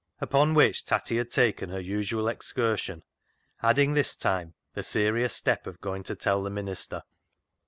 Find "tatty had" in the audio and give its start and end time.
0.83-1.29